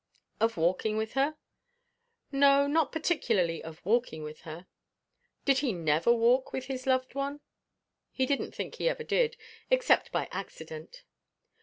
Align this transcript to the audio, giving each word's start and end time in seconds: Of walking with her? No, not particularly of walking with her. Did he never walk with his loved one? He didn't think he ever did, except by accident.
Of 0.39 0.57
walking 0.57 0.97
with 0.97 1.13
her? 1.13 1.37
No, 2.31 2.65
not 2.65 2.91
particularly 2.91 3.63
of 3.63 3.85
walking 3.85 4.23
with 4.23 4.41
her. 4.49 4.65
Did 5.45 5.59
he 5.59 5.73
never 5.73 6.11
walk 6.11 6.51
with 6.51 6.65
his 6.65 6.87
loved 6.87 7.13
one? 7.13 7.39
He 8.11 8.25
didn't 8.25 8.55
think 8.55 8.73
he 8.73 8.89
ever 8.89 9.03
did, 9.03 9.37
except 9.69 10.11
by 10.11 10.27
accident. 10.31 11.03